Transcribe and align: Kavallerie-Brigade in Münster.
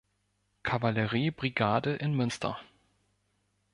Kavallerie-Brigade 0.63 1.93
in 1.95 2.15
Münster. 2.15 2.57